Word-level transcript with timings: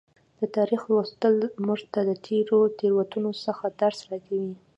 د 0.39 0.41
تاریخ 0.55 0.81
لوستل 0.91 1.35
موږ 1.65 1.79
ته 1.93 1.99
د 2.09 2.11
تیرو 2.25 2.59
تیروتنو 2.79 3.31
څخه 3.45 3.65
درس 3.81 3.99
راکوي. 4.09 4.53